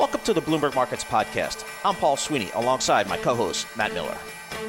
[0.00, 1.62] Welcome to the Bloomberg Markets Podcast.
[1.84, 4.16] I'm Paul Sweeney alongside my co host, Matt Miller.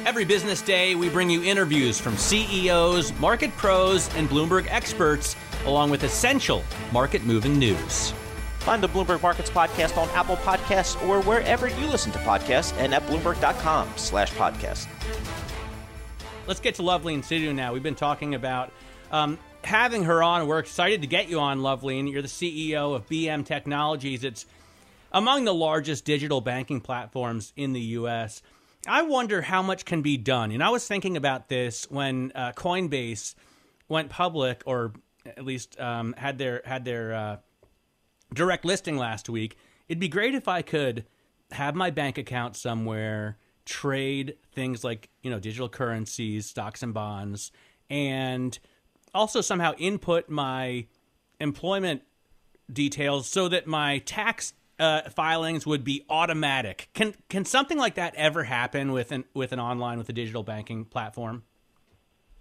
[0.04, 5.88] Every business day, we bring you interviews from CEOs, market pros, and Bloomberg experts, along
[5.88, 8.12] with essential market moving news.
[8.58, 12.92] Find the Bloomberg Markets Podcast on Apple Podcasts or wherever you listen to podcasts and
[12.92, 14.86] at Bloomberg.com slash podcast.
[16.46, 17.72] Let's get to Luvleen in studio now.
[17.72, 18.70] We've been talking about
[19.10, 20.46] um, having her on.
[20.46, 22.00] We're excited to get you on, Luvleen.
[22.00, 24.24] And you're the CEO of BM Technologies.
[24.24, 24.44] It's
[25.12, 28.42] among the largest digital banking platforms in the U.S.
[28.86, 30.50] I wonder how much can be done.
[30.50, 33.34] And I was thinking about this when uh, Coinbase
[33.88, 34.92] went public, or
[35.24, 37.36] at least um, had their had their uh,
[38.34, 39.56] direct listing last week.
[39.88, 41.04] It'd be great if I could
[41.52, 47.52] have my bank account somewhere, trade things like you know digital currencies, stocks and bonds,
[47.88, 48.58] and
[49.14, 50.86] also somehow input my
[51.38, 52.02] employment
[52.72, 56.88] details so that my tax uh, filings would be automatic.
[56.92, 60.42] Can can something like that ever happen with an with an online with a digital
[60.42, 61.44] banking platform?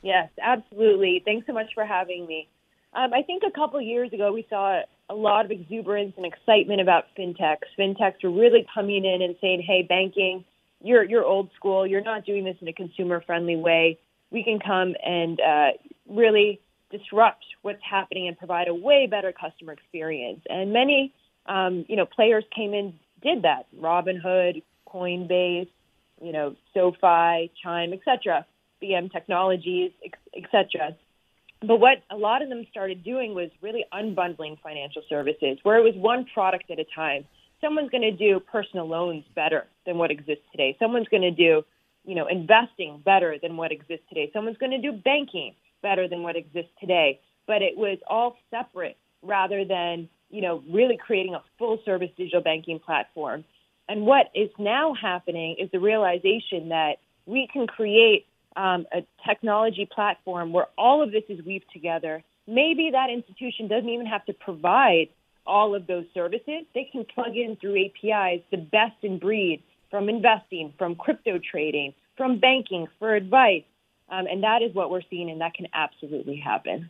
[0.01, 1.21] Yes, absolutely.
[1.23, 2.49] Thanks so much for having me.
[2.93, 6.81] Um, I think a couple years ago we saw a lot of exuberance and excitement
[6.81, 7.69] about fintechs.
[7.77, 10.43] Fintechs were really coming in and saying, "Hey, banking,
[10.83, 11.85] you're you're old school.
[11.85, 13.99] You're not doing this in a consumer friendly way.
[14.31, 15.69] We can come and uh,
[16.09, 16.59] really
[16.89, 21.13] disrupt what's happening and provide a way better customer experience." And many
[21.45, 23.67] um, you know, players came in, did that.
[23.79, 25.67] Robinhood, Coinbase,
[26.21, 28.45] you know, SoFi, Chime, etc.,
[28.81, 29.91] BM Technologies,
[30.35, 30.95] etc.
[31.61, 35.83] But what a lot of them started doing was really unbundling financial services, where it
[35.83, 37.25] was one product at a time.
[37.59, 40.75] Someone's going to do personal loans better than what exists today.
[40.79, 41.63] Someone's going to do,
[42.03, 44.31] you know, investing better than what exists today.
[44.33, 45.53] Someone's going to do banking
[45.83, 47.19] better than what exists today.
[47.45, 52.41] But it was all separate rather than you know, really creating a full service digital
[52.41, 53.43] banking platform.
[53.87, 58.25] And what is now happening is the realization that we can create
[58.55, 62.23] um, a technology platform where all of this is weaved together.
[62.47, 65.09] Maybe that institution doesn't even have to provide
[65.45, 66.65] all of those services.
[66.73, 71.93] They can plug in through APIs the best in breed from investing, from crypto trading,
[72.17, 73.63] from banking for advice.
[74.09, 76.89] Um, and that is what we're seeing, and that can absolutely happen.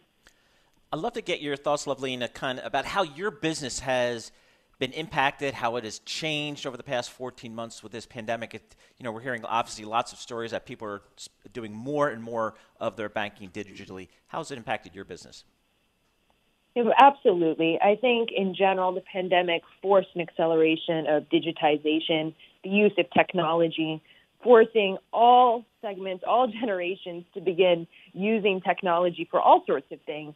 [0.94, 4.34] I'd love to get your thoughts, Lovelina, kind of about how your business has
[4.78, 8.56] been impacted, how it has changed over the past 14 months with this pandemic.
[8.56, 11.02] It, you know, we're hearing obviously lots of stories that people are
[11.54, 14.10] doing more and more of their banking digitally.
[14.28, 15.46] How has it impacted your business?
[17.00, 17.80] absolutely.
[17.82, 24.02] I think in general, the pandemic forced an acceleration of digitization, the use of technology,
[24.44, 30.34] forcing all segments, all generations to begin using technology for all sorts of things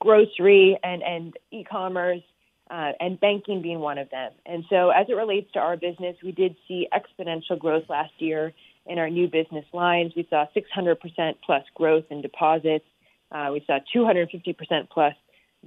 [0.00, 2.22] grocery and, and e-commerce
[2.70, 4.32] uh, and banking being one of them.
[4.44, 8.52] And so as it relates to our business, we did see exponential growth last year
[8.86, 10.12] in our new business lines.
[10.16, 12.84] We saw 600% plus growth in deposits.
[13.30, 15.14] Uh, we saw 250% plus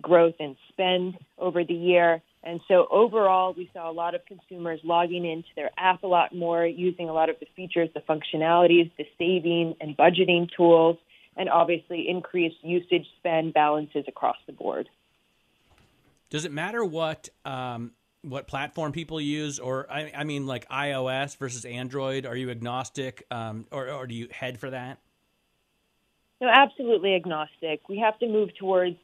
[0.01, 2.22] growth in spend over the year.
[2.43, 6.34] And so overall, we saw a lot of consumers logging into their app a lot
[6.34, 10.97] more, using a lot of the features, the functionalities, the saving and budgeting tools
[11.37, 14.89] and obviously increased usage spend balances across the board.
[16.29, 17.91] Does it matter what um,
[18.23, 22.25] what platform people use, or I, I, mean, like iOS versus Android?
[22.25, 24.99] Are you agnostic, um, or, or do you head for that?
[26.39, 27.87] No, absolutely agnostic.
[27.89, 28.97] We have to move towards,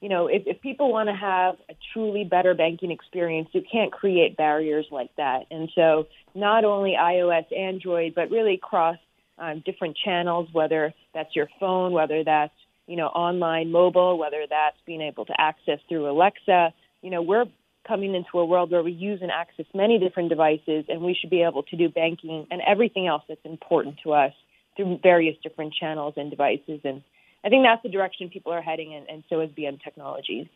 [0.00, 3.92] you know, if, if people want to have a truly better banking experience, you can't
[3.92, 5.46] create barriers like that.
[5.50, 8.98] And so, not only iOS, Android, but really cross
[9.38, 12.54] um, different channels, whether that's your phone, whether that's
[12.86, 16.72] you know online mobile, whether that's being able to access through Alexa,
[17.02, 17.44] you know, we're
[17.86, 21.30] coming into a world where we use and access many different devices, and we should
[21.30, 24.32] be able to do banking and everything else that's important to us
[24.76, 26.80] through various different channels and devices.
[26.82, 27.02] And
[27.44, 30.46] I think that's the direction people are heading in, and so is BM Technologies.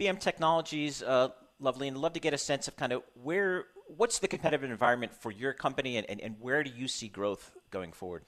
[0.00, 1.28] BM Technologies, uh,
[1.62, 3.66] Luvleen, and love to get a sense of kind of where,
[3.96, 7.50] what's the competitive environment for your company, and, and, and where do you see growth
[7.70, 8.24] going forward?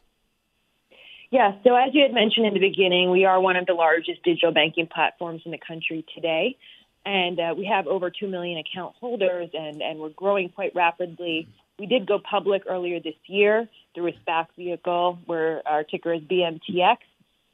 [1.30, 4.22] Yeah, so as you had mentioned in the beginning, we are one of the largest
[4.22, 6.56] digital banking platforms in the country today.
[7.04, 11.48] And uh, we have over 2 million account holders, and, and we're growing quite rapidly.
[11.78, 16.22] We did go public earlier this year through a SPAC vehicle where our ticker is
[16.22, 16.98] BMTX.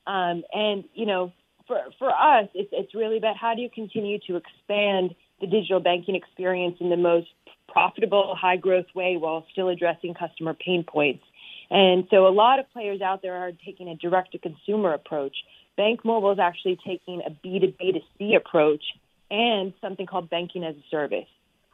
[0.06, 1.32] Um, and, you know,
[1.66, 5.80] for, for us, it's, it's really about how do you continue to expand the digital
[5.80, 7.28] banking experience in the most
[7.72, 11.24] profitable, high growth way while still addressing customer pain points.
[11.70, 15.36] And so a lot of players out there are taking a direct to consumer approach.
[15.76, 18.82] Bank Mobile is actually taking a B2B to C approach
[19.30, 21.28] and something called banking as a service.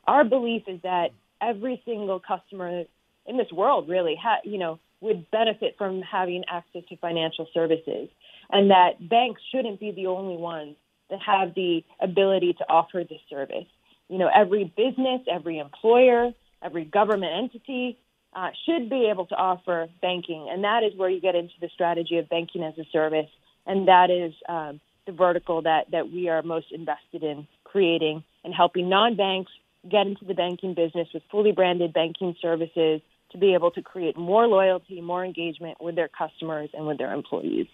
[0.06, 1.08] Our belief is that
[1.40, 2.84] every single customer
[3.24, 8.08] in this world really, ha- you know, would benefit from having access to financial services,
[8.50, 10.76] and that banks shouldn't be the only ones
[11.10, 13.66] that have the ability to offer this service.
[14.08, 16.32] You know, every business, every employer,
[16.62, 17.98] every government entity
[18.34, 21.68] uh, should be able to offer banking, and that is where you get into the
[21.72, 23.30] strategy of banking as a service,
[23.66, 28.54] and that is um, the vertical that, that we are most invested in creating and
[28.54, 29.50] helping non-banks
[29.90, 33.00] get into the banking business with fully branded banking services
[33.30, 37.12] to be able to create more loyalty, more engagement with their customers and with their
[37.12, 37.66] employees.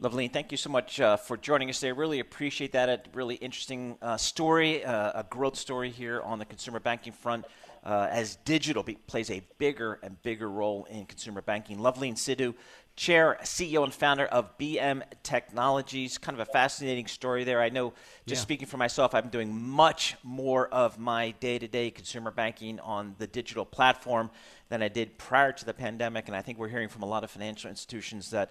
[0.00, 0.28] Lovely.
[0.28, 1.90] Thank you so much uh, for joining us today.
[1.90, 2.88] Really appreciate that.
[2.88, 7.44] A really interesting uh, story, uh, a growth story here on the consumer banking front
[7.82, 11.78] uh, as digital be- plays a bigger and bigger role in consumer banking.
[11.78, 12.54] Luvleen Sidhu,
[12.94, 16.18] Chair, CEO, and founder of BM Technologies.
[16.18, 17.60] Kind of a fascinating story there.
[17.60, 17.92] I know,
[18.26, 18.42] just yeah.
[18.42, 23.14] speaking for myself, I'm doing much more of my day to day consumer banking on
[23.18, 24.30] the digital platform
[24.68, 26.26] than I did prior to the pandemic.
[26.26, 28.50] And I think we're hearing from a lot of financial institutions that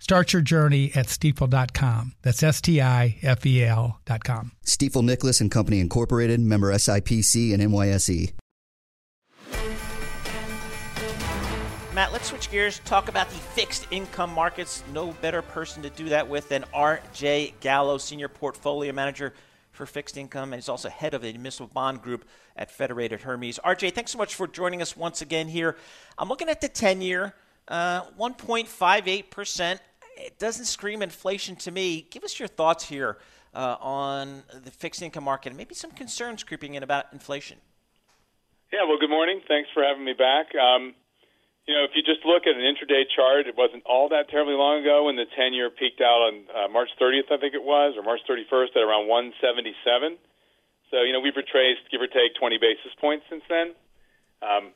[0.00, 2.14] Start your journey at stifel.com.
[2.22, 4.52] That's S T I F E L.com.
[4.64, 8.32] Stifel Nicolaus and Company Incorporated, member SIPC and NYSE.
[11.94, 14.82] Matt, let's switch gears, talk about the fixed income markets.
[14.92, 17.54] No better person to do that with than R.J.
[17.60, 19.34] Gallo, Senior Portfolio Manager
[19.72, 22.26] for Fixed Income, and he's also head of the Municipal Bond Group
[22.56, 23.58] at Federated Hermes.
[23.64, 25.76] RJ, thanks so much for joining us once again here.
[26.16, 27.34] I'm looking at the 10 year,
[27.68, 29.78] uh, 1.58%
[30.20, 32.06] it doesn't scream inflation to me.
[32.10, 33.18] Give us your thoughts here
[33.54, 37.58] uh, on the fixed income market and maybe some concerns creeping in about inflation.
[38.72, 39.40] Yeah, well, good morning.
[39.48, 40.54] Thanks for having me back.
[40.54, 40.94] Um,
[41.66, 44.54] you know, if you just look at an intraday chart, it wasn't all that terribly
[44.54, 47.62] long ago when the 10 year peaked out on uh, March 30th, I think it
[47.62, 50.18] was, or March 31st at around 177.
[50.90, 53.74] So, you know, we've retraced, give or take, 20 basis points since then.
[54.42, 54.74] Um,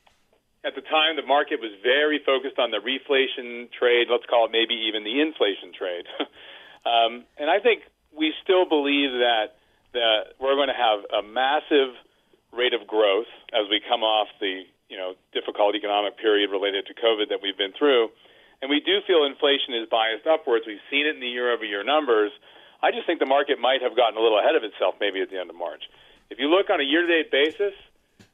[0.65, 4.51] at the time, the market was very focused on the reflation trade, let's call it
[4.51, 6.09] maybe even the inflation trade.
[6.89, 7.85] um, and I think
[8.17, 9.61] we still believe that,
[9.93, 11.93] that we're going to have a massive
[12.51, 16.93] rate of growth as we come off the you know difficult economic period related to
[16.93, 18.09] COVID that we've been through.
[18.61, 20.65] And we do feel inflation is biased upwards.
[20.65, 22.31] We've seen it in the year-over-year numbers.
[22.81, 25.29] I just think the market might have gotten a little ahead of itself maybe at
[25.29, 25.83] the end of March.
[26.31, 27.75] If you look on a year-to-date basis,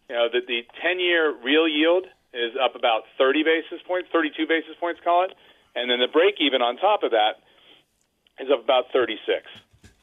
[0.08, 4.76] you know that the 10-year real yield is up about 30 basis points, 32 basis
[4.80, 5.36] points, call it.
[5.76, 7.44] And then the break even on top of that
[8.40, 9.20] is up about 36.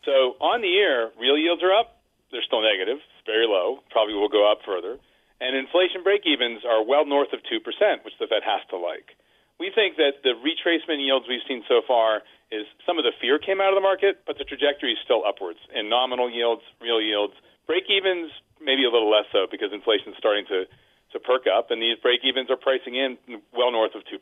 [0.04, 2.00] So on the year, real yields are up.
[2.30, 5.00] They're still negative, very low, probably will go up further.
[5.40, 7.60] And inflation break evens are well north of 2%,
[8.04, 9.16] which the Fed has to like.
[9.58, 13.38] We think that the retracement yields we've seen so far is some of the fear
[13.38, 17.00] came out of the market, but the trajectory is still upwards in nominal yields, real
[17.00, 17.34] yields.
[17.66, 18.30] Break evens,
[18.60, 20.64] maybe a little less so because inflation is starting to
[21.12, 23.16] to perk up, and these break evens are pricing in
[23.52, 24.20] well north of 2%.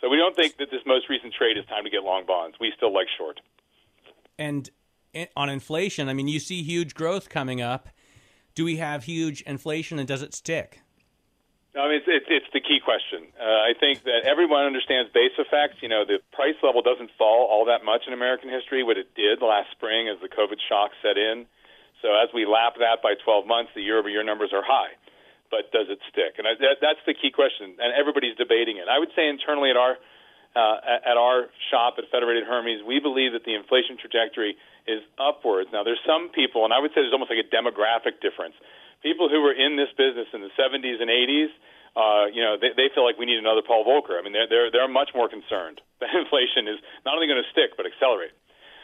[0.00, 2.56] So we don't think that this most recent trade is time to get long bonds.
[2.60, 3.40] We still like short.
[4.38, 4.70] And
[5.36, 7.88] on inflation, I mean, you see huge growth coming up.
[8.54, 10.80] Do we have huge inflation and does it stick?
[11.74, 13.26] I mean, it's, it's, it's the key question.
[13.34, 15.82] Uh, I think that everyone understands base effects.
[15.82, 19.10] You know, the price level doesn't fall all that much in American history, what it
[19.18, 21.46] did last spring as the COVID shock set in.
[21.98, 24.94] So as we lap that by 12 months, the year-over-year numbers are high.
[25.50, 26.38] But does it stick?
[26.38, 28.88] And I, that, that's the key question, and everybody's debating it.
[28.90, 29.96] I would say internally at our
[30.54, 34.54] uh, at our shop at Federated Hermes, we believe that the inflation trajectory
[34.86, 35.70] is upwards.
[35.74, 38.54] Now, there's some people, and I would say there's almost like a demographic difference
[39.04, 41.52] people who were in this business in the 70s and 80s,
[41.94, 44.18] uh, you know, they, they feel like we need another Paul Volcker.
[44.18, 47.50] I mean, they're they're they're much more concerned that inflation is not only going to
[47.52, 48.34] stick but accelerate.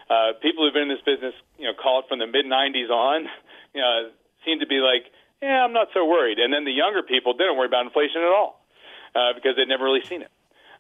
[0.07, 2.93] Uh, people who've been in this business, you know, call it from the mid 90s
[2.93, 3.27] on,
[3.75, 4.13] you know,
[4.45, 5.09] seem to be like,
[5.43, 6.39] yeah, I'm not so worried.
[6.39, 8.61] And then the younger people didn't worry about inflation at all
[9.15, 10.31] uh, because they'd never really seen it.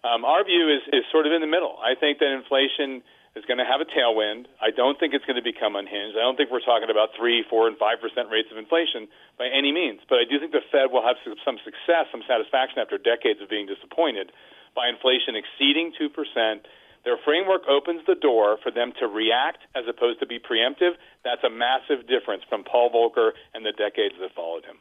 [0.05, 1.77] Um, our view is is sort of in the middle.
[1.77, 3.05] I think that inflation
[3.37, 4.49] is going to have a tailwind.
[4.59, 6.17] I don't think it's going to become unhinged.
[6.17, 9.53] I don't think we're talking about three, four, and five percent rates of inflation by
[9.53, 10.01] any means.
[10.09, 13.53] But I do think the Fed will have some success, some satisfaction after decades of
[13.53, 14.33] being disappointed
[14.73, 16.65] by inflation exceeding two percent.
[17.05, 20.93] Their framework opens the door for them to react as opposed to be preemptive.
[21.25, 24.77] That's a massive difference from Paul Volcker and the decades that followed him.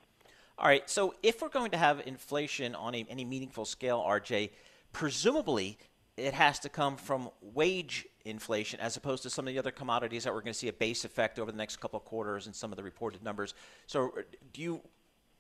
[0.57, 0.87] All right.
[0.89, 4.49] So if we're going to have inflation on a, any meaningful scale, RJ,
[4.91, 5.77] presumably
[6.17, 10.25] it has to come from wage inflation as opposed to some of the other commodities
[10.25, 12.55] that we're going to see a base effect over the next couple of quarters and
[12.55, 13.53] some of the reported numbers.
[13.87, 14.21] So, uh,
[14.51, 14.81] do you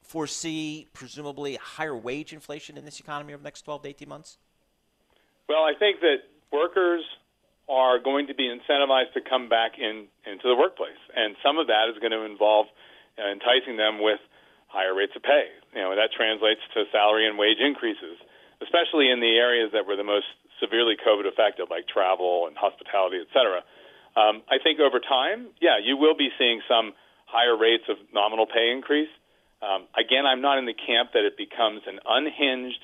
[0.01, 4.37] foresee presumably higher wage inflation in this economy over the next 12 to 18 months?
[5.47, 6.17] Well, I think that
[6.51, 7.03] workers
[7.69, 11.67] are going to be incentivized to come back in into the workplace, and some of
[11.67, 12.65] that is going to involve
[13.17, 14.19] uh, enticing them with
[14.67, 15.49] higher rates of pay.
[15.73, 18.17] You know, that translates to salary and wage increases,
[18.61, 20.25] especially in the areas that were the most
[20.59, 23.61] severely COVID affected, like travel and hospitality, et cetera.
[24.17, 26.93] Um, I think over time, yeah, you will be seeing some
[27.25, 29.09] higher rates of nominal pay increase.
[29.61, 32.81] Um, again, I'm not in the camp that it becomes an unhinged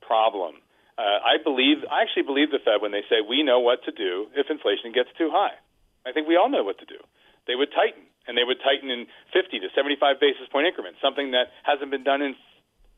[0.00, 0.63] problem.
[0.96, 3.92] Uh, I believe, I actually believe the Fed when they say we know what to
[3.92, 5.58] do if inflation gets too high.
[6.06, 7.00] I think we all know what to do.
[7.46, 11.32] They would tighten, and they would tighten in 50 to 75 basis point increments, something
[11.32, 12.36] that hasn't been done in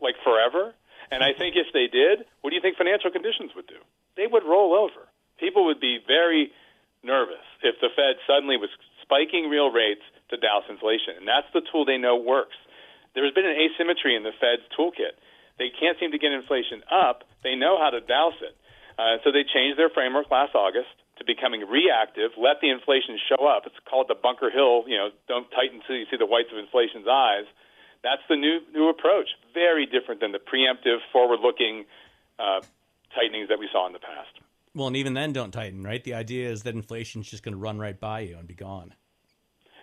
[0.01, 0.75] like forever.
[1.11, 3.81] And I think if they did, what do you think financial conditions would do?
[4.17, 5.07] they would roll over.
[5.39, 6.51] People would be very
[7.05, 8.73] nervous if the Fed suddenly was
[9.05, 11.21] spiking real rates to douse inflation.
[11.21, 12.57] And that's the tool they know works.
[13.15, 15.15] There's been an asymmetry in the Fed's toolkit.
[15.61, 17.25] They can't seem to get inflation up.
[17.47, 18.59] They know how to douse it.
[18.99, 23.47] Uh, so they changed their framework last August to becoming reactive, let the inflation show
[23.47, 23.63] up.
[23.65, 26.59] It's called the Bunker Hill, you know, don't tighten until you see the whites of
[26.59, 27.47] inflation's eyes.
[28.03, 29.29] That's the new new approach.
[29.55, 31.87] Very different than the preemptive, forward-looking
[32.39, 32.61] uh,
[33.15, 34.35] tightenings that we saw in the past.
[34.75, 36.05] Well, and even then, don't tighten, right?
[36.05, 38.55] The idea is that inflation is just going to run right by you and be
[38.55, 38.93] gone.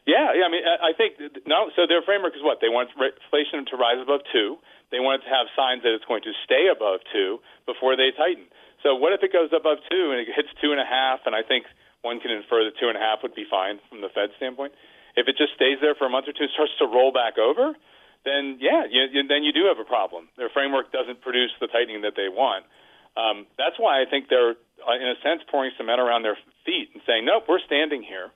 [0.05, 0.45] Yeah, yeah.
[0.45, 1.17] I mean, I think
[1.47, 1.71] no.
[1.75, 4.57] So their framework is what they want inflation to rise above two.
[4.93, 8.13] They want it to have signs that it's going to stay above two before they
[8.13, 8.45] tighten.
[8.85, 11.25] So what if it goes above two and it hits two and a half?
[11.25, 11.65] And I think
[12.05, 14.77] one can infer that two and a half would be fine from the Fed standpoint.
[15.17, 17.41] If it just stays there for a month or two and starts to roll back
[17.41, 17.73] over,
[18.21, 20.29] then yeah, you, you, then you do have a problem.
[20.37, 22.69] Their framework doesn't produce the tightening that they want.
[23.17, 26.89] Um, that's why I think they're, uh, in a sense, pouring cement around their feet
[26.93, 28.29] and saying, nope, we're standing here,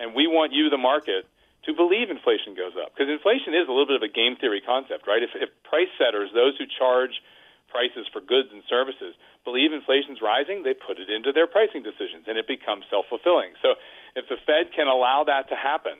[0.00, 1.28] and we want you, the market,
[1.66, 2.94] to believe inflation goes up.
[2.94, 5.22] Because inflation is a little bit of a game theory concept, right?
[5.22, 7.18] If, if price setters, those who charge
[7.66, 12.30] prices for goods and services, believe inflation's rising, they put it into their pricing decisions,
[12.30, 13.58] and it becomes self fulfilling.
[13.60, 13.74] So
[14.14, 15.98] if the Fed can allow that to happen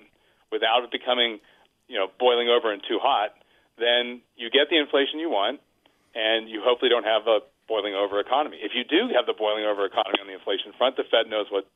[0.54, 1.42] without it becoming,
[1.90, 3.35] you know, boiling over and too hot,
[3.76, 5.61] then you get the inflation you want,
[6.14, 8.62] and you hopefully don't have a boiling over economy.
[8.62, 11.50] If you do have the boiling over economy on the inflation front, the Fed knows
[11.50, 11.66] what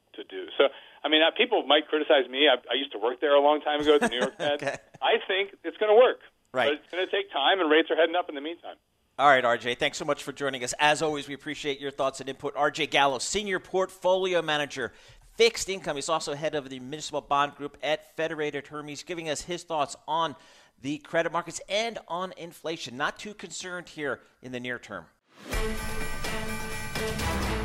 [1.11, 2.49] mean, uh, people might criticize me.
[2.49, 4.63] I, I used to work there a long time ago at the New York Fed.
[4.63, 4.77] okay.
[5.03, 6.21] I think it's going to work.
[6.53, 6.71] Right.
[6.71, 8.77] But it's going to take time, and rates are heading up in the meantime.
[9.19, 10.73] All right, RJ, thanks so much for joining us.
[10.79, 12.55] As always, we appreciate your thoughts and input.
[12.55, 14.93] RJ Gallo, Senior Portfolio Manager,
[15.37, 15.97] Fixed Income.
[15.97, 19.95] He's also head of the Municipal Bond Group at Federated Hermes, giving us his thoughts
[20.09, 20.37] on
[20.81, 22.97] the credit markets and on inflation.
[22.97, 25.05] Not too concerned here in the near term.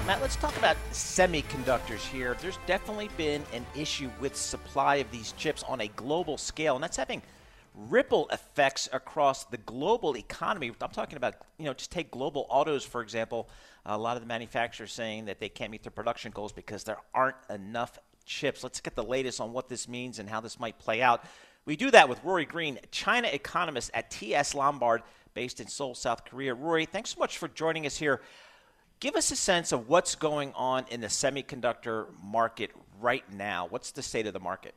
[0.05, 2.37] Matt, let's talk about semiconductors here.
[2.39, 6.83] There's definitely been an issue with supply of these chips on a global scale, and
[6.83, 7.21] that's having
[7.89, 10.71] ripple effects across the global economy.
[10.79, 13.49] I'm talking about, you know, just take global autos, for example.
[13.85, 16.97] A lot of the manufacturers saying that they can't meet their production goals because there
[17.13, 18.63] aren't enough chips.
[18.63, 21.23] Let's get the latest on what this means and how this might play out.
[21.65, 25.01] We do that with Rory Green, China economist at TS Lombard
[25.33, 26.53] based in Seoul, South Korea.
[26.53, 28.21] Rory, thanks so much for joining us here.
[28.99, 33.67] Give us a sense of what's going on in the semiconductor market right now.
[33.69, 34.73] What's the state of the market?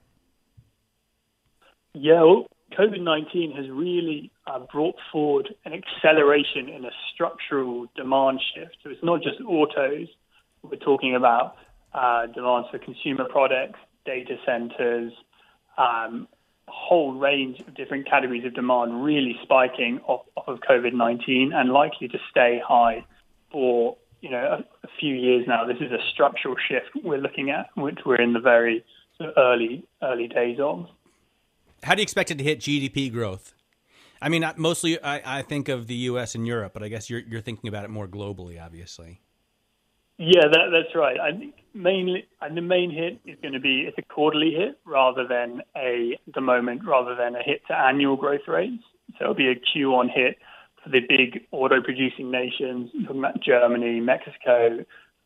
[1.95, 8.41] Yeah, well, COVID 19 has really uh, brought forward an acceleration in a structural demand
[8.55, 8.77] shift.
[8.83, 10.09] So it's not just autos,
[10.63, 11.57] we're talking about
[11.95, 15.13] uh, demands for consumer products, data centers,
[15.79, 16.29] um,
[16.67, 21.53] a whole range of different categories of demand really spiking off, off of COVID 19
[21.55, 23.05] and likely to stay high
[23.51, 25.65] for you know a, a, few years now.
[25.67, 28.85] This is a structural shift we're looking at, which we're in the very
[29.37, 30.89] early early days of.
[31.83, 33.55] How do you expect it to hit GDP growth?
[34.21, 36.35] I mean, mostly I, I think of the U.S.
[36.35, 39.21] and Europe, but I guess you're you're thinking about it more globally, obviously.
[40.19, 41.19] Yeah, that, that's right.
[41.21, 44.79] I think mainly, and the main hit is going to be it's a quarterly hit
[44.85, 48.83] rather than a the moment rather than a hit to annual growth rates.
[49.19, 50.39] So it'll be a Q1 hit
[50.83, 54.85] for the big auto producing nations, talking about Germany, Mexico,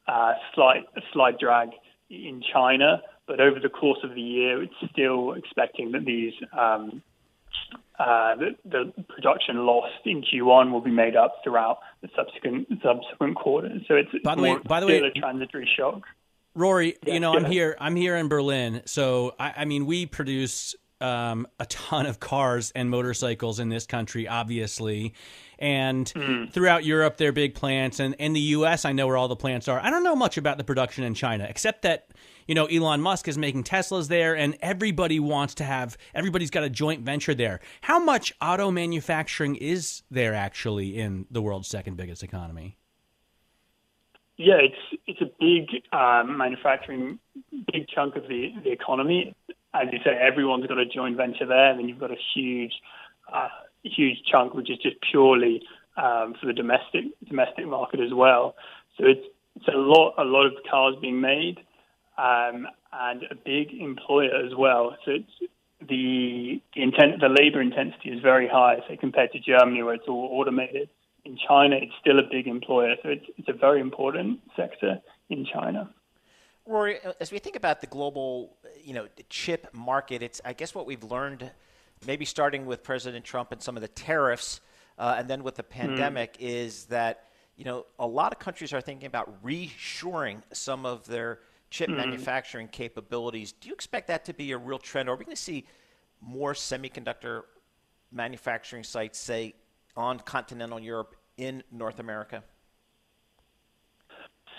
[0.09, 1.71] uh, slight a slight drag
[2.11, 7.02] in China, but over the course of the year, it's still expecting that these um,
[7.99, 13.37] uh, the, the, production lost in Q1 will be made up throughout the subsequent subsequent
[13.37, 13.82] quarters.
[13.87, 16.02] So it's by the way, by the way, a transitory shock.
[16.54, 17.76] Rory, yeah, you know, I'm here.
[17.80, 22.73] I'm here in Berlin, so I, I mean, we produce um, a ton of cars
[22.75, 25.14] and motorcycles in this country, obviously.
[25.59, 26.52] And mm.
[26.52, 28.00] throughout Europe, they're big plants.
[28.00, 29.80] And in the U.S., I know where all the plants are.
[29.80, 32.09] I don't know much about the production in China, except that
[32.47, 36.64] you know, Elon Musk is making Teslas there, and everybody wants to have, everybody's got
[36.64, 37.61] a joint venture there.
[37.82, 42.76] How much auto manufacturing is there actually in the world's second biggest economy?
[44.38, 47.18] Yeah, it's it's a big um, manufacturing,
[47.73, 49.37] big chunk of the, the economy.
[49.75, 52.73] As you say, everyone's got a joint venture there, and then you've got a huge,
[53.33, 53.49] uh,
[53.83, 55.62] huge chunk which is just purely
[55.97, 58.55] um, for the domestic domestic market as well.
[58.99, 59.26] So it's
[59.57, 61.59] it's a lot a lot of cars being made
[62.19, 64.97] um, and a big employer as well.
[65.04, 65.52] So it's
[65.89, 70.28] the intent, the labor intensity is very high, say compared to Germany where it's all
[70.32, 70.89] automated.
[71.25, 75.47] In China, it's still a big employer, so it's it's a very important sector in
[75.47, 75.91] China.
[76.67, 80.87] Rory, as we think about the global, you know, chip market, it's I guess what
[80.87, 81.51] we've learned,
[82.07, 84.61] maybe starting with President Trump and some of the tariffs,
[84.99, 85.73] uh, and then with the hmm.
[85.73, 86.37] pandemic, mm.
[86.41, 87.25] is that
[87.57, 91.99] you know a lot of countries are thinking about reshoring some of their chip mm-hmm.
[91.99, 93.53] manufacturing capabilities.
[93.53, 95.09] Do you expect that to be a real trend?
[95.09, 95.67] Or are we going to see
[96.21, 97.43] more semiconductor
[98.13, 99.55] manufacturing sites, say,
[99.97, 102.45] on continental Europe in North America?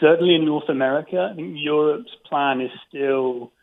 [0.04, 1.30] Certainly in North America.
[1.32, 3.54] I think Europe's plan is still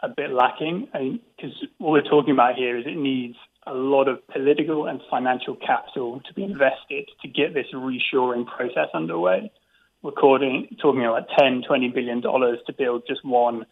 [0.00, 0.88] a bit lacking
[1.36, 5.54] because what we're talking about here is it needs a lot of political and financial
[5.54, 9.52] capital to be invested to get this reshoring process underway
[10.02, 13.66] recording, talking about 10, 20 billion dollars to build just one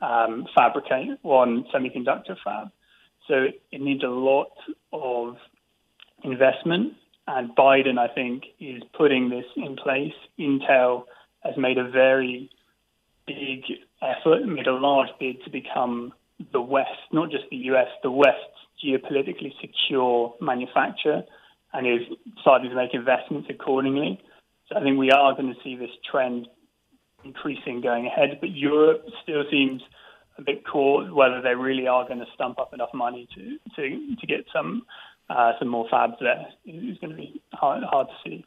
[0.00, 2.68] um, fabricate, one semiconductor fab.
[3.28, 4.52] So it needs a lot
[4.94, 5.36] of
[6.24, 6.94] investment.
[7.26, 10.14] And Biden, I think, is putting this in place.
[10.38, 11.04] Intel
[11.46, 12.50] has made a very
[13.26, 13.64] big
[14.02, 16.12] effort, made a large bid to become
[16.52, 18.40] the West, not just the US, the West's
[18.84, 21.22] geopolitically secure manufacturer,
[21.72, 22.06] and is
[22.40, 24.20] starting to make investments accordingly.
[24.68, 26.48] So I think we are going to see this trend
[27.24, 28.38] increasing going ahead.
[28.40, 29.82] But Europe still seems
[30.38, 34.16] a bit caught whether they really are going to stump up enough money to to
[34.16, 34.82] to get some
[35.28, 36.46] uh, some more fabs there.
[36.64, 38.44] It's going to be hard, hard to see.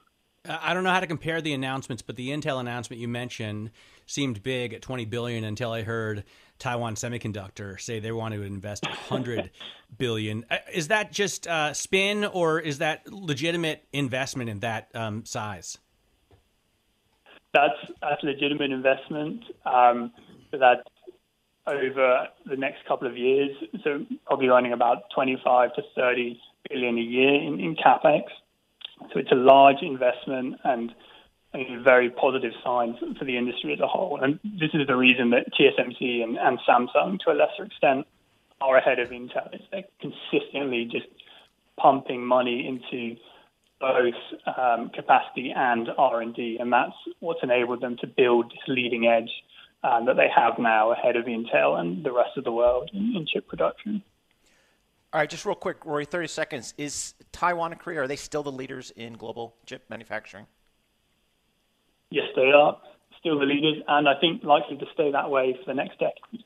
[0.47, 3.71] I don't know how to compare the announcements, but the Intel announcement you mentioned
[4.05, 6.23] seemed big at 20 billion until I heard
[6.57, 9.51] Taiwan Semiconductor say they want to invest 100
[9.97, 10.45] billion.
[10.49, 15.77] Uh, is that just uh, spin, or is that legitimate investment in that um, size?
[17.53, 19.43] that's that's legitimate investment.
[19.65, 20.11] Um,
[20.51, 20.81] that's
[21.67, 23.51] over the next couple of years.
[23.83, 28.23] So probably running about 25 to 30 billion a year in, in capex.
[29.13, 30.93] So it's a large investment and
[31.53, 34.19] a very positive sign for the industry as a whole.
[34.21, 38.05] And this is the reason that TSMC and, and Samsung, to a lesser extent,
[38.61, 39.49] are ahead of Intel.
[39.71, 41.07] they're consistently just
[41.77, 43.15] pumping money into
[43.79, 44.13] both
[44.57, 49.31] um, capacity and R&D, and that's what's enabled them to build this leading edge
[49.83, 53.15] um, that they have now ahead of Intel and the rest of the world in,
[53.15, 54.03] in, chip production.
[55.11, 56.73] All right, just real quick, Rory, 30 seconds.
[56.77, 60.45] Is Taiwan and Korea, are they still the leaders in global chip manufacturing?
[62.11, 62.79] Yes, they are.
[63.19, 66.43] Still the leaders, and I think likely to stay that way for the next decade.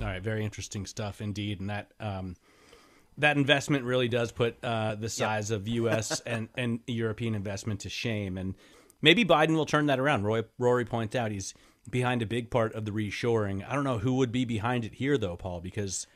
[0.00, 2.36] All right, very interesting stuff indeed, and that um,
[3.18, 6.20] that investment really does put uh, the size of U.S.
[6.26, 8.36] and, and European investment to shame.
[8.38, 8.54] And
[9.00, 10.24] maybe Biden will turn that around.
[10.24, 11.54] Roy, Rory points out he's
[11.90, 13.66] behind a big part of the reshoring.
[13.68, 16.06] I don't know who would be behind it here, though, Paul, because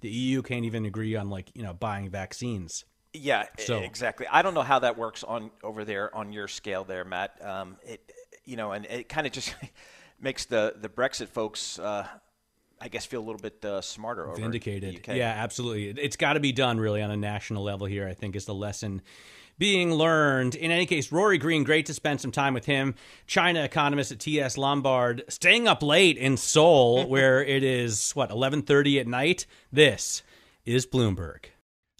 [0.00, 2.84] the EU can't even agree on like you know buying vaccines.
[3.12, 4.26] Yeah, So- exactly.
[4.30, 7.38] I don't know how that works on over there on your scale there, Matt.
[7.42, 8.12] Um, it,
[8.44, 9.54] you know, and it kind of just
[10.20, 12.06] makes the the Brexit folks, uh,
[12.80, 15.06] I guess, feel a little bit uh, smarter over vindicated.
[15.08, 16.02] Yeah, absolutely.
[16.02, 18.06] It's got to be done really on a national level here.
[18.06, 19.00] I think is the lesson
[19.58, 20.54] being learned.
[20.54, 22.94] In any case, Rory Green, great to spend some time with him.
[23.26, 28.62] China economist at TS Lombard, staying up late in Seoul, where it is what eleven
[28.62, 29.46] thirty at night.
[29.72, 30.22] This
[30.64, 31.46] is Bloomberg.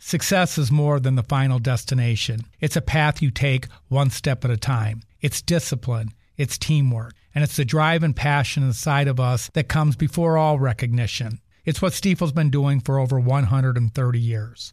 [0.00, 2.42] Success is more than the final destination.
[2.60, 5.02] It's a path you take one step at a time.
[5.20, 9.96] It's discipline, it's teamwork, and it's the drive and passion inside of us that comes
[9.96, 11.40] before all recognition.
[11.64, 14.72] It's what Stifel's been doing for over 130 years.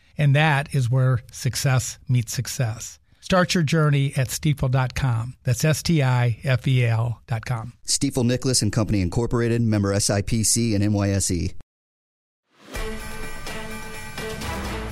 [0.21, 2.99] And that is where success meets success.
[3.21, 5.35] Start your journey at stifel.com.
[5.43, 7.73] That's S T I F E L.com.
[7.87, 11.55] Stifel Nicolaus and Company Incorporated, member SIPC and NYSE.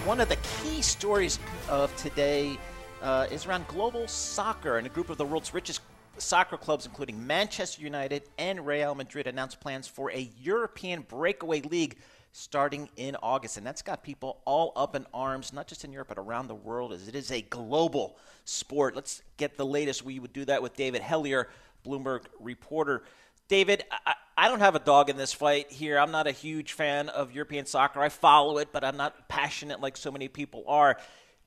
[0.03, 1.37] One of the key stories
[1.69, 2.57] of today
[3.03, 5.81] uh, is around global soccer, and a group of the world's richest
[6.17, 11.97] soccer clubs, including Manchester United and Real Madrid, announced plans for a European breakaway league
[12.31, 13.57] starting in August.
[13.57, 16.55] And that's got people all up in arms, not just in Europe, but around the
[16.55, 18.95] world, as it is a global sport.
[18.95, 20.03] Let's get the latest.
[20.03, 21.45] We would do that with David Hellier,
[21.85, 23.03] Bloomberg reporter.
[23.47, 25.97] David, I, I don't have a dog in this fight here.
[25.97, 27.99] I'm not a huge fan of European soccer.
[27.99, 30.97] I follow it, but I'm not passionate like so many people are.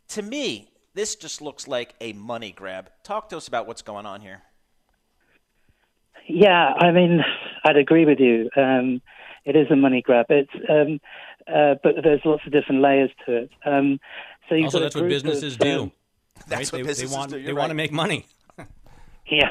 [0.08, 2.90] To me, this just looks like a money grab.
[3.02, 4.42] Talk to us about what's going on here.
[6.28, 7.24] Yeah, I mean,
[7.64, 8.50] I'd agree with you.
[8.56, 9.00] Um,
[9.44, 10.26] it is a money grab.
[10.28, 11.00] It's, um,
[11.46, 13.50] uh, but there's lots of different layers to it.
[13.64, 13.98] Um,
[14.48, 15.82] so you've Also, got a that's what businesses of, do.
[15.82, 15.92] um,
[16.48, 16.72] That's right?
[16.72, 17.36] what they, businesses they want do.
[17.38, 17.58] You're they right.
[17.60, 18.26] want to make money.
[19.30, 19.50] Yeah.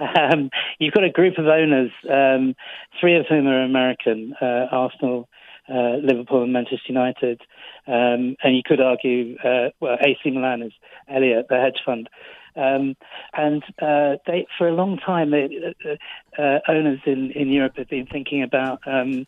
[0.00, 0.48] Um,
[0.78, 2.54] you've got a group of owners, um,
[2.98, 5.28] three of whom are American uh, Arsenal,
[5.68, 7.42] uh, Liverpool, and Manchester United.
[7.86, 10.72] Um, and you could argue, uh, well, AC Milan is
[11.06, 12.08] Elliott, the hedge fund.
[12.56, 12.96] Um,
[13.32, 17.88] and uh, they, for a long time, they, uh, uh, owners in, in Europe have
[17.88, 19.26] been thinking about, um,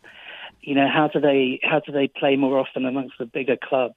[0.61, 3.95] you know, how do they how do they play more often amongst the bigger clubs?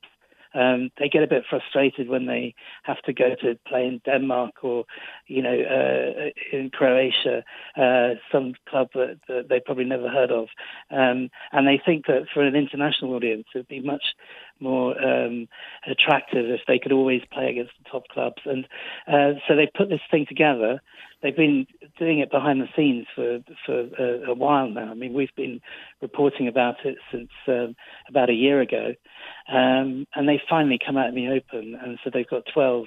[0.57, 4.65] Um, they get a bit frustrated when they have to go to play in Denmark
[4.65, 4.85] or,
[5.27, 7.45] you know, uh, in Croatia,
[7.77, 10.49] uh, some club that, that they probably never heard of.
[10.91, 14.15] Um, and they think that for an international audience, it would be much
[14.61, 15.49] more um,
[15.87, 18.43] attractive if they could always play against the top clubs.
[18.45, 18.67] And
[19.07, 20.81] uh, so they put this thing together.
[21.23, 21.67] They've been
[21.99, 24.91] doing it behind the scenes for for a, a while now.
[24.91, 25.61] I mean, we've been
[26.01, 27.75] reporting about it since um,
[28.09, 28.95] about a year ago,
[29.49, 31.75] um, and they finally come out in the open.
[31.75, 32.87] And so they've got 12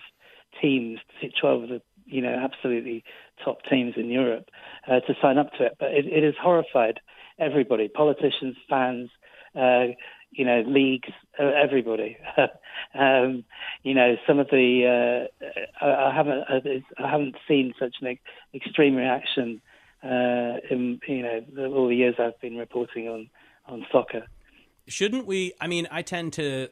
[0.61, 0.99] teams,
[1.39, 3.03] 12 of the you know absolutely
[3.43, 4.49] top teams in Europe
[4.87, 5.77] uh, to sign up to it.
[5.79, 6.99] But it, it has horrified
[7.39, 9.09] everybody, politicians, fans.
[9.55, 9.95] Uh,
[10.31, 12.17] you know, leagues, uh, everybody.
[12.93, 13.43] um,
[13.83, 15.45] you know, some of the uh,
[15.85, 16.43] I, I haven't
[16.97, 18.17] I haven't seen such an
[18.53, 19.61] extreme reaction
[20.03, 23.29] uh, in you know all the years I've been reporting on
[23.67, 24.25] on soccer.
[24.87, 25.53] Shouldn't we?
[25.61, 26.69] I mean, I tend to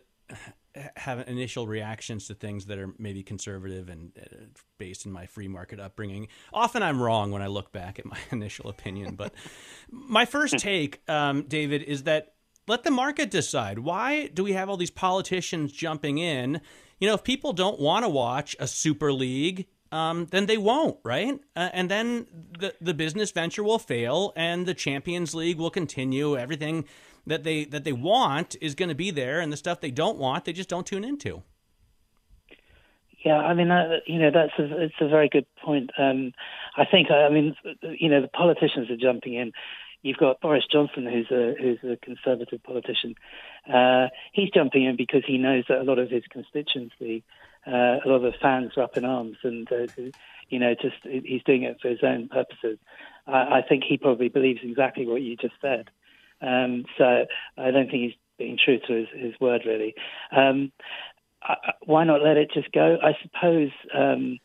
[0.96, 4.36] have initial reactions to things that are maybe conservative and uh,
[4.78, 6.28] based in my free market upbringing.
[6.54, 9.34] Often I'm wrong when I look back at my initial opinion, but
[9.92, 12.34] my first take, um, David, is that
[12.68, 13.80] let the market decide.
[13.80, 16.62] Why do we have all these politicians jumping in?
[17.00, 20.98] You know, if people don't want to watch a super league, um, then they won't,
[21.04, 21.40] right?
[21.56, 22.28] Uh, and then
[22.60, 26.38] the the business venture will fail, and the Champions League will continue.
[26.38, 26.86] Everything
[27.26, 30.18] that they that they want is going to be there, and the stuff they don't
[30.18, 31.44] want, they just don't tune into.
[33.24, 35.90] Yeah, I mean, uh, you know, that's a, it's a very good point.
[35.98, 36.34] Um,
[36.78, 39.52] I think, I mean, you know, the politicians are jumping in.
[40.02, 43.16] You've got Boris Johnson, who's a who's a conservative politician.
[43.72, 47.24] Uh, he's jumping in because he knows that a lot of his constituency,
[47.66, 49.88] uh, a lot of fans are up in arms, and uh,
[50.50, 52.78] you know, just he's doing it for his own purposes.
[53.26, 55.90] I, I think he probably believes exactly what you just said.
[56.42, 57.26] Um, so
[57.58, 59.96] I don't think he's being true to his, his word, really.
[60.32, 60.72] Um,
[61.42, 61.56] I,
[61.86, 62.98] why not let it just go?
[63.02, 63.72] I suppose.
[63.94, 64.40] Um,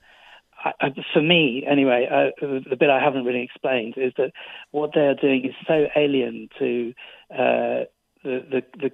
[0.65, 4.33] I, for me, anyway, uh, the bit I haven't really explained is that
[4.71, 6.95] what they're doing is so alien to
[7.33, 7.85] uh,
[8.23, 8.93] the, the, the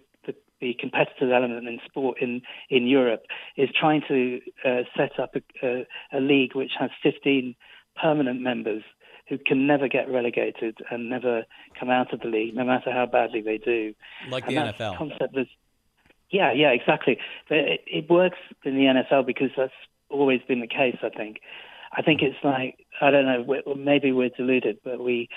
[0.61, 3.23] the competitive element in sport in, in Europe
[3.57, 7.55] is trying to uh, set up a, a, a, league which has 15
[8.01, 8.83] permanent members
[9.29, 11.45] who can never get relegated and never
[11.79, 13.95] come out of the league, no matter how badly they do.
[14.31, 14.97] Like and the NFL.
[14.97, 15.47] Concept is,
[16.31, 17.19] yeah, yeah, exactly.
[17.51, 19.73] It, it works in the NFL because that's
[20.11, 20.97] always been the case.
[21.03, 21.41] I think.
[21.93, 23.75] I think it's like I don't know.
[23.77, 25.29] Maybe we're deluded, but we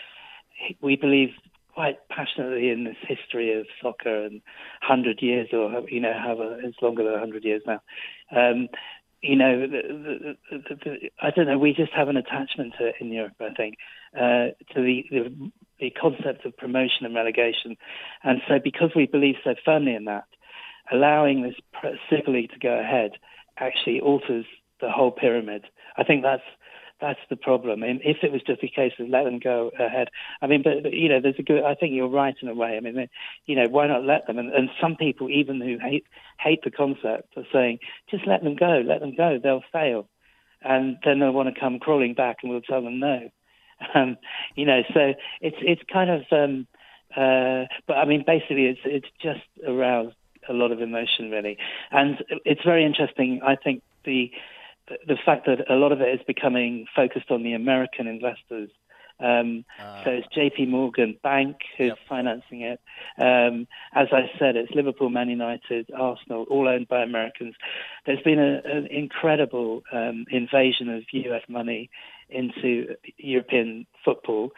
[0.81, 1.29] we believe
[1.73, 4.41] quite passionately in this history of soccer and
[4.81, 7.81] hundred years, or you know, however it's longer than hundred years now.
[8.35, 8.67] Um,
[9.21, 11.59] you know, the, the, the, I don't know.
[11.59, 13.33] We just have an attachment to it in Europe.
[13.39, 13.75] I think
[14.15, 17.77] uh, to the, the the concept of promotion and relegation,
[18.23, 20.25] and so because we believe so firmly in that,
[20.91, 21.55] allowing this
[22.09, 23.11] Super League to go ahead
[23.57, 24.45] actually alters
[24.81, 25.65] the whole pyramid.
[25.97, 26.43] I think that's
[27.01, 27.81] that's the problem.
[27.81, 30.09] And if it was just a case of let them go ahead,
[30.41, 31.63] I mean, but, but you know, there's a good.
[31.63, 32.77] I think you're right in a way.
[32.77, 33.09] I mean,
[33.47, 34.37] you know, why not let them?
[34.37, 36.05] And, and some people, even who hate
[36.39, 39.39] hate the concept, are saying just let them go, let them go.
[39.41, 40.07] They'll fail,
[40.61, 43.29] and then they'll want to come crawling back, and we'll tell them no.
[43.95, 44.17] Um,
[44.55, 46.21] you know, so it's it's kind of.
[46.31, 46.67] Um,
[47.17, 50.15] uh, but I mean, basically, it's it's just aroused
[50.47, 51.57] a lot of emotion, really,
[51.89, 53.41] and it's very interesting.
[53.43, 54.31] I think the
[55.07, 58.69] the fact that a lot of it is becoming focused on the American investors.
[59.19, 60.65] Um, uh, so it's J.P.
[60.65, 61.97] Morgan Bank who's yep.
[62.09, 62.79] financing it.
[63.19, 67.55] Um, as I said, it's Liverpool, Man United, Arsenal, all owned by Americans.
[68.05, 71.43] There's been a, an incredible um, invasion of U.S.
[71.47, 71.89] money
[72.29, 74.53] into European football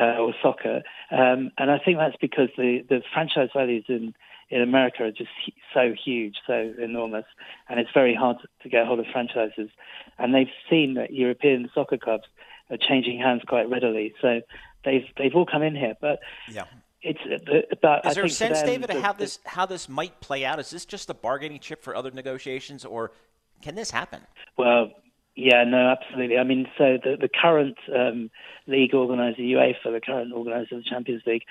[0.00, 4.14] uh, or soccer, um, and I think that's because the, the franchise values in
[4.50, 5.30] in America are just
[5.72, 7.24] so huge, so enormous,
[7.68, 9.70] and it's very hard to get hold of franchises.
[10.18, 12.24] And they've seen that European soccer clubs
[12.70, 14.40] are changing hands quite readily, so
[14.84, 15.94] they've they've all come in here.
[16.00, 16.64] But yeah.
[17.02, 19.88] It's, uh, but Is I there a sense, them, David, of how this how this
[19.88, 20.58] might play out?
[20.58, 23.12] Is this just a bargaining chip for other negotiations, or
[23.62, 24.20] can this happen?
[24.58, 24.90] Well,
[25.34, 26.36] yeah, no, absolutely.
[26.36, 28.30] I mean, so the the current um,
[28.66, 31.44] league organizer, UEFA, the current organizer of the Champions League,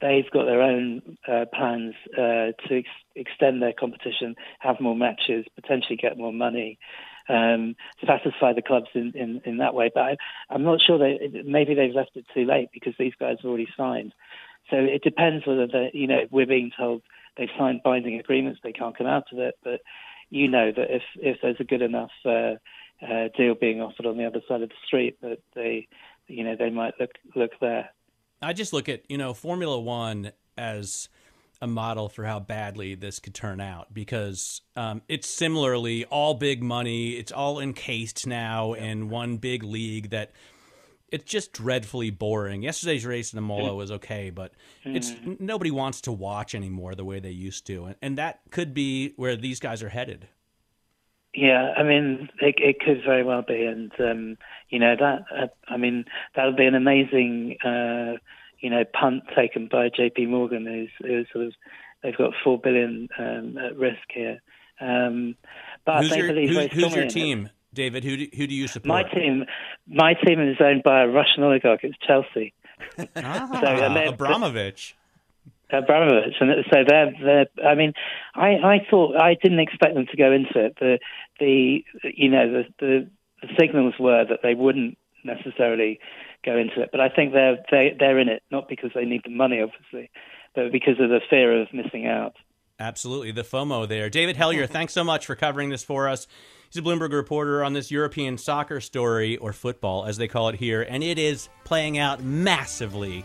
[0.00, 5.46] they've got their own uh, plans uh, to ex- extend their competition, have more matches,
[5.54, 6.78] potentially get more money,
[7.28, 9.90] um, satisfy the clubs in, in, in that way.
[9.94, 10.18] But
[10.50, 13.48] I, am not sure they maybe they've left it too late because these guys have
[13.48, 14.12] already signed.
[14.70, 17.02] So it depends whether they, you know we're being told
[17.36, 19.54] they've signed binding agreements, they can't come out of it.
[19.62, 19.80] But
[20.30, 22.54] you know that if if there's a good enough uh,
[23.02, 25.88] uh, deal being offered on the other side of the street, that they
[26.26, 27.90] you know they might look look there.
[28.42, 31.08] I just look at you know Formula One as
[31.62, 36.62] a model for how badly this could turn out because um, it's similarly all big
[36.62, 37.10] money.
[37.10, 40.32] It's all encased now in one big league that
[41.12, 42.62] it's just dreadfully boring.
[42.62, 44.52] Yesterday's race in Imola was okay, but
[44.84, 45.38] it's mm.
[45.40, 49.12] nobody wants to watch anymore the way they used to, and, and that could be
[49.16, 50.28] where these guys are headed.
[51.34, 54.36] Yeah, I mean, it, it could very well be, and um,
[54.68, 55.24] you know that.
[55.30, 58.18] Uh, I mean, that would be an amazing, uh,
[58.58, 60.26] you know, punt taken by J.P.
[60.26, 61.52] Morgan, who's, who's sort of
[62.02, 64.40] they've got four billion um, at risk here.
[64.80, 65.36] Um,
[65.84, 67.10] but who's they your, believe who's, who's your it.
[67.10, 68.02] team, David?
[68.02, 68.86] Who do, who do you support?
[68.86, 69.44] My team,
[69.86, 71.84] my team is owned by a Russian oligarch.
[71.84, 72.54] It's Chelsea.
[73.16, 73.60] ah,
[74.04, 74.96] so, Abramovich.
[75.72, 77.66] Abramovich, and so they're they're.
[77.66, 77.92] I mean,
[78.34, 80.76] I I thought I didn't expect them to go into it.
[80.80, 80.98] The
[81.38, 83.10] the you know the the,
[83.42, 86.00] the signals were that they wouldn't necessarily
[86.44, 89.22] go into it, but I think they're they they're in it not because they need
[89.24, 90.10] the money, obviously,
[90.54, 92.36] but because of the fear of missing out.
[92.78, 94.08] Absolutely, the FOMO there.
[94.08, 94.72] David Hellier, mm-hmm.
[94.72, 96.26] thanks so much for covering this for us.
[96.70, 100.54] He's a Bloomberg reporter on this European soccer story, or football as they call it
[100.54, 103.24] here, and it is playing out massively